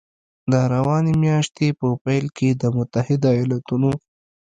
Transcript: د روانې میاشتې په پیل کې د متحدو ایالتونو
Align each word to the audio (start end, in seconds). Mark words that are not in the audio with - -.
د 0.51 0.53
روانې 0.73 1.13
میاشتې 1.23 1.67
په 1.79 1.87
پیل 2.03 2.25
کې 2.37 2.49
د 2.61 2.63
متحدو 2.77 3.29
ایالتونو 3.37 3.91